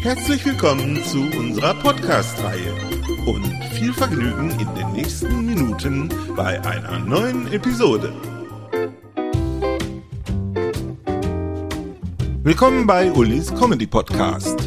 Herzlich 0.00 0.44
willkommen 0.44 1.02
zu 1.02 1.18
unserer 1.36 1.74
Podcast-Reihe 1.74 2.72
und 3.26 3.44
viel 3.72 3.92
Vergnügen 3.92 4.50
in 4.52 4.74
den 4.76 4.92
nächsten 4.92 5.44
Minuten 5.44 6.08
bei 6.36 6.60
einer 6.64 7.00
neuen 7.00 7.52
Episode. 7.52 8.12
Willkommen 12.44 12.86
bei 12.86 13.10
Ulis 13.12 13.52
Comedy 13.54 13.88
Podcast. 13.88 14.57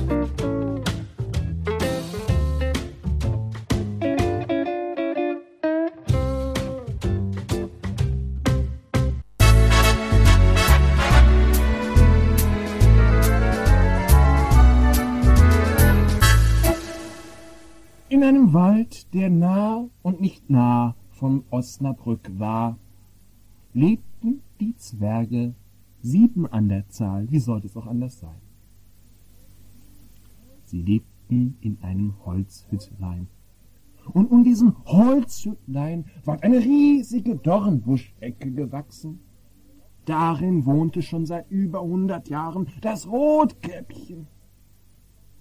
In 18.21 18.27
einem 18.27 18.53
Wald, 18.53 19.15
der 19.15 19.31
nah 19.31 19.89
und 20.03 20.21
nicht 20.21 20.47
nah 20.47 20.95
von 21.09 21.43
Osnabrück 21.49 22.29
war, 22.37 22.77
lebten 23.73 24.43
die 24.59 24.75
Zwerge, 24.75 25.55
sieben 26.03 26.45
an 26.45 26.69
der 26.69 26.87
Zahl, 26.87 27.31
wie 27.31 27.39
sollte 27.39 27.65
es 27.65 27.75
auch 27.75 27.87
anders 27.87 28.19
sein? 28.19 28.39
Sie 30.65 30.83
lebten 30.83 31.57
in 31.61 31.79
einem 31.81 32.13
Holzhüttlein. 32.23 33.27
Und 34.13 34.29
um 34.29 34.43
diesen 34.43 34.75
Holzhüttlein 34.85 36.05
war 36.23 36.43
eine 36.43 36.59
riesige 36.59 37.37
Dornbuschecke 37.37 38.51
gewachsen. 38.51 39.21
Darin 40.05 40.67
wohnte 40.67 41.01
schon 41.01 41.25
seit 41.25 41.49
über 41.49 41.81
hundert 41.81 42.29
Jahren 42.29 42.67
das 42.81 43.07
Rotkäppchen. 43.07 44.27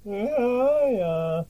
Ja, 0.03 0.89
ja, 0.89 1.47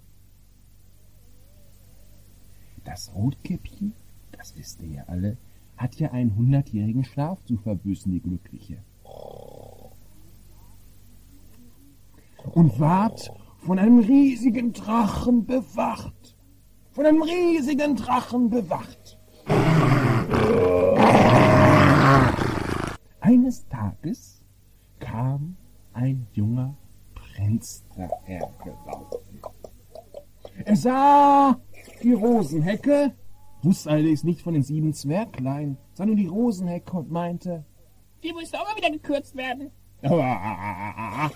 das 2.84 3.12
Rotkäppchen, 3.14 3.92
das 4.32 4.56
wisst 4.56 4.82
ihr 4.82 4.88
ja 4.88 5.04
alle, 5.06 5.36
hat 5.76 5.96
ja 5.96 6.10
einen 6.10 6.36
hundertjährigen 6.36 7.04
Schlaf 7.04 7.42
zu 7.44 7.56
verbüßen, 7.56 8.12
die 8.12 8.20
Glückliche. 8.20 8.78
Und 12.52 12.78
ward 12.78 13.32
von 13.58 13.78
einem 13.78 13.98
riesigen 13.98 14.72
Drachen 14.72 15.46
bewacht. 15.46 16.36
Von 16.92 17.06
einem 17.06 17.22
riesigen 17.22 17.96
Drachen 17.96 18.50
bewacht. 18.50 19.18
Eines 23.20 23.66
Tages 23.68 24.42
kam 24.98 25.56
ein 25.92 26.26
junger 26.32 26.74
Prinz 27.14 27.84
dahergelaufen. 27.96 29.20
Er 30.64 30.76
sah 30.76 31.60
die 32.02 32.12
Rosenhecke, 32.12 33.12
wusste 33.62 33.90
allerdings 33.90 34.24
nicht 34.24 34.42
von 34.42 34.54
den 34.54 34.62
sieben 34.62 34.92
Zwerglein, 34.92 35.76
sah 35.94 36.06
nur 36.06 36.16
die 36.16 36.26
Rosenhecke 36.26 36.96
und 36.96 37.10
meinte, 37.10 37.64
Die 38.22 38.32
muss 38.32 38.52
auch 38.54 38.64
mal 38.64 38.76
wieder 38.76 38.90
gekürzt 38.90 39.36
werden. 39.36 39.70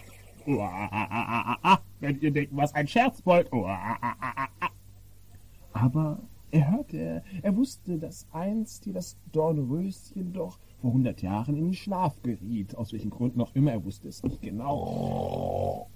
wenn 2.01 2.21
ihr 2.21 2.31
denkt, 2.31 2.55
was 2.55 2.75
ein 2.75 2.87
Scherz 2.87 3.25
wollt. 3.25 3.51
Aber 5.73 6.21
er 6.51 6.71
hörte, 6.71 7.23
er 7.43 7.57
wusste, 7.57 7.99
dass 7.99 8.27
einst 8.33 8.85
hier 8.85 8.93
das 8.93 9.17
Dornröschen 9.33 10.33
doch 10.33 10.59
vor 10.81 10.93
hundert 10.93 11.23
Jahren 11.23 11.57
in 11.57 11.65
den 11.65 11.75
Schlaf 11.75 12.21
geriet. 12.23 12.77
Aus 12.77 12.93
welchen 12.93 13.11
Gründen 13.11 13.41
auch 13.41 13.55
immer, 13.55 13.73
er 13.73 13.85
wusste 13.85 14.09
es 14.09 14.23
nicht 14.23 14.41
genau. 14.43 15.89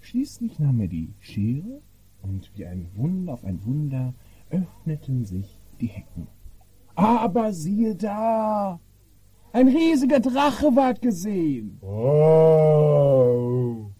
Schließlich 0.00 0.58
nahm 0.58 0.80
er 0.80 0.88
die 0.88 1.12
Schere 1.20 1.82
und 2.28 2.50
wie 2.54 2.66
ein 2.66 2.88
Wunder 2.94 3.34
auf 3.34 3.44
ein 3.44 3.64
Wunder 3.64 4.14
öffneten 4.50 5.24
sich 5.24 5.60
die 5.80 5.86
Hecken. 5.86 6.28
Aber 6.94 7.52
siehe 7.52 7.94
da! 7.94 8.80
Ein 9.52 9.68
riesiger 9.68 10.20
Drache 10.20 10.74
ward 10.76 11.00
gesehen. 11.00 11.78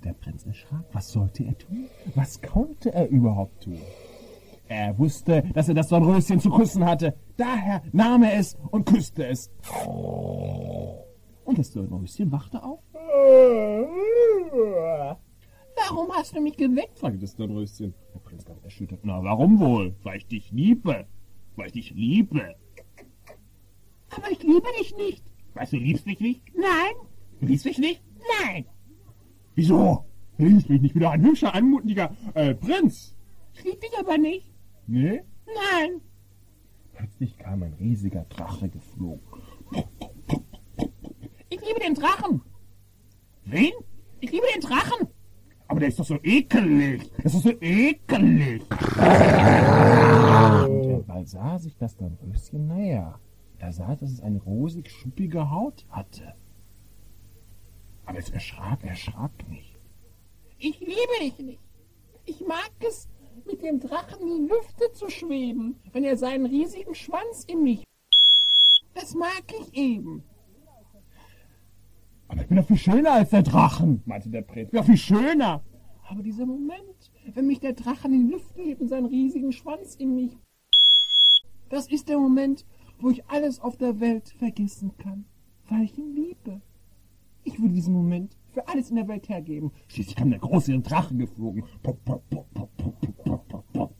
Der 0.04 0.12
Prinz 0.12 0.44
erschrak. 0.44 0.84
Was 0.92 1.10
sollte 1.12 1.44
er 1.44 1.56
tun? 1.56 1.86
Was 2.14 2.40
konnte 2.42 2.92
er 2.92 3.08
überhaupt 3.08 3.64
tun? 3.64 3.78
Er 4.68 4.98
wusste, 4.98 5.42
dass 5.54 5.68
er 5.68 5.74
das 5.74 5.88
Dornröschen 5.88 6.40
zu 6.40 6.50
küssen 6.50 6.84
hatte. 6.84 7.14
Daher 7.36 7.82
nahm 7.92 8.24
er 8.24 8.34
es 8.38 8.56
und 8.70 8.84
küsste 8.84 9.26
es. 9.28 9.50
Und 11.44 11.58
das 11.58 11.70
Dornröschen 11.70 12.30
wachte 12.32 12.62
auf. 12.62 12.80
Warum 15.76 16.10
hast 16.12 16.34
du 16.34 16.40
mich 16.40 16.56
geweckt? 16.56 16.98
fragte 16.98 17.18
das 17.18 17.36
Dornröschen. 17.36 17.94
Der 18.14 18.18
Prinz 18.20 18.44
ganz 18.44 18.62
erschüttert. 18.64 19.00
Na, 19.02 19.22
warum 19.22 19.60
wohl? 19.60 19.94
Weil 20.02 20.18
ich 20.18 20.26
dich 20.26 20.50
liebe. 20.50 21.06
Weil 21.56 21.66
ich 21.66 21.72
dich 21.72 21.90
liebe. 21.92 22.54
Aber 24.10 24.30
ich 24.30 24.42
liebe 24.42 24.66
dich 24.80 24.96
nicht. 24.96 25.24
Weißt 25.54 25.72
du, 25.72 25.76
liebst 25.76 26.06
mich 26.06 26.20
nicht? 26.20 26.42
Nein, 26.54 26.94
Du 27.40 27.46
liebst 27.46 27.64
mich 27.66 27.78
nicht? 27.78 28.02
nein. 28.42 28.64
Wieso? 29.54 30.04
Du 30.38 30.44
liebst 30.46 30.68
mich 30.68 30.80
nicht 30.82 30.94
wieder 30.94 31.10
ein 31.10 31.22
hübscher, 31.24 31.54
anmutiger 31.54 32.14
äh, 32.34 32.54
Prinz. 32.54 33.14
Ich 33.54 33.64
liebe 33.64 33.78
dich 33.78 33.98
aber 33.98 34.18
nicht. 34.18 34.50
Nee? 34.86 35.22
Nein. 35.46 36.00
Plötzlich 36.94 37.36
kam 37.38 37.62
ein 37.62 37.74
riesiger 37.74 38.24
Drache 38.28 38.68
geflogen. 38.68 39.20
Ich 41.48 41.60
liebe 41.60 41.80
den 41.80 41.94
Drachen. 41.94 42.42
Wen? 43.44 43.72
Ich 44.20 44.30
liebe 44.32 44.44
den 44.54 44.60
Drachen. 44.62 45.05
Aber 45.76 45.80
der 45.80 45.90
ist 45.90 46.00
doch 46.00 46.06
so 46.06 46.18
ekelig. 46.22 47.02
Das 47.22 47.34
ist 47.34 47.42
so 47.42 47.52
ekelig. 47.60 48.62
Und 50.70 51.06
er 51.06 51.24
sah 51.26 51.58
sich 51.58 51.76
das 51.76 51.94
Dornröschen 51.98 52.66
näher. 52.66 53.20
Er 53.58 53.72
sah, 53.74 53.94
dass 53.94 54.10
es 54.10 54.22
eine 54.22 54.38
rosig 54.38 54.90
schuppige 54.90 55.50
Haut 55.50 55.84
hatte. 55.90 56.34
Aber 58.06 58.18
es 58.18 58.30
erschrak, 58.30 58.84
er 58.84 58.92
erschrak 58.92 59.32
nicht. 59.50 59.76
Ich 60.56 60.80
liebe 60.80 61.18
dich 61.20 61.38
nicht. 61.40 61.60
Ich 62.24 62.40
mag 62.46 62.72
es, 62.80 63.10
mit 63.44 63.62
dem 63.62 63.78
Drachen 63.78 64.22
in 64.22 64.46
die 64.46 64.54
Lüfte 64.54 64.90
zu 64.94 65.10
schweben, 65.10 65.78
wenn 65.92 66.04
er 66.04 66.16
seinen 66.16 66.46
riesigen 66.46 66.94
Schwanz 66.94 67.44
in 67.44 67.62
mich. 67.62 67.84
Das 68.94 69.14
mag 69.14 69.44
ich 69.60 69.76
eben. 69.76 70.24
Ich 72.46 72.48
bin 72.48 72.58
doch 72.58 72.66
viel 72.68 72.76
schöner 72.76 73.10
als 73.10 73.30
der 73.30 73.42
Drachen, 73.42 74.02
meinte 74.04 74.30
der 74.30 74.42
Prinz. 74.42 74.66
Ich 74.66 74.70
bin 74.70 74.78
doch 74.78 74.86
viel 74.86 74.96
schöner. 74.96 75.64
Aber 76.08 76.22
dieser 76.22 76.46
Moment, 76.46 77.10
wenn 77.34 77.48
mich 77.48 77.58
der 77.58 77.72
Drachen 77.72 78.12
in 78.12 78.28
die 78.28 78.34
Lüfte 78.34 78.62
hebt 78.62 78.80
und 78.80 78.86
seinen 78.86 79.06
riesigen 79.06 79.50
Schwanz 79.50 79.96
in 79.96 80.14
mich. 80.14 80.38
Das 81.70 81.88
ist 81.88 82.08
der 82.08 82.20
Moment, 82.20 82.64
wo 83.00 83.10
ich 83.10 83.26
alles 83.26 83.58
auf 83.58 83.76
der 83.76 83.98
Welt 83.98 84.28
vergessen 84.28 84.92
kann, 84.96 85.24
weil 85.68 85.82
ich 85.82 85.98
ihn 85.98 86.14
liebe. 86.14 86.60
Ich 87.42 87.58
würde 87.58 87.74
diesen 87.74 87.94
Moment 87.94 88.36
für 88.52 88.68
alles 88.68 88.90
in 88.90 88.96
der 88.96 89.08
Welt 89.08 89.28
hergeben. 89.28 89.72
Schließlich 89.88 90.14
kam 90.14 90.30
der 90.30 90.38
große 90.38 90.78
Drache 90.78 91.16
geflogen. 91.16 91.64
Pop, 91.82 91.98
pop, 92.04 92.22
pop, 92.30 92.46
pop, 92.54 92.76
pop, 92.76 93.00
pop, 93.00 93.48
pop, 93.48 93.72
pop. 93.72 93.94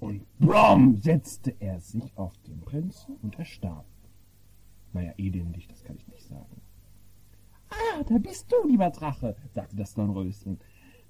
Und 0.00 0.22
brumm 0.38 0.96
setzte 1.02 1.54
er 1.58 1.78
sich 1.82 2.16
auf 2.16 2.32
den 2.46 2.60
Prinzen 2.62 3.16
und 3.20 3.38
er 3.38 3.44
starb. 3.44 3.84
Naja, 4.92 5.12
elendig, 5.18 5.68
das 5.68 5.84
kann 5.84 5.96
ich 5.96 6.08
nicht 6.08 6.24
sagen. 6.24 6.60
Ah, 7.70 7.97
da 8.08 8.18
bist 8.18 8.50
du, 8.50 8.66
lieber 8.66 8.90
Drache. 8.90 9.36
sagte 9.52 9.76
das 9.76 9.94
Dornröschen. 9.94 10.58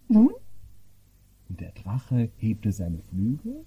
Nun, 0.09 0.33
Und 1.49 1.61
der 1.61 1.73
Drache 1.73 2.31
hebte 2.37 2.73
seine 2.73 2.99
Flügel 2.99 3.65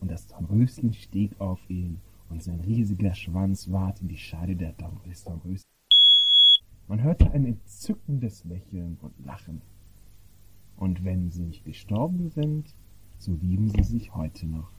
und 0.00 0.10
das 0.10 0.26
Dornröschen 0.26 0.92
stieg 0.92 1.38
auf 1.40 1.60
ihn 1.68 2.00
und 2.30 2.42
sein 2.42 2.60
riesiger 2.60 3.14
Schwanz 3.14 3.70
ward 3.70 4.00
in 4.00 4.08
die 4.08 4.16
Scheide 4.16 4.56
der 4.56 4.72
Dornröschen. 4.72 5.40
Man 6.88 7.02
hörte 7.02 7.30
ein 7.32 7.44
entzückendes 7.44 8.44
Lächeln 8.44 8.98
und 9.02 9.12
Lachen. 9.24 9.62
Und 10.76 11.04
wenn 11.04 11.30
sie 11.30 11.42
nicht 11.42 11.64
gestorben 11.64 12.30
sind, 12.30 12.74
so 13.18 13.32
lieben 13.34 13.68
sie 13.68 13.82
sich 13.84 14.14
heute 14.14 14.46
noch. 14.46 14.70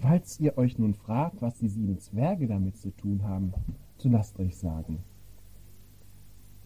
Falls 0.00 0.40
ihr 0.40 0.58
euch 0.58 0.78
nun 0.78 0.94
fragt, 0.94 1.40
was 1.40 1.58
die 1.58 1.68
sieben 1.68 1.98
Zwerge 1.98 2.46
damit 2.46 2.76
zu 2.76 2.90
tun 2.90 3.22
haben, 3.22 3.52
so 3.96 4.08
lasst 4.08 4.38
euch 4.40 4.56
sagen. 4.56 5.04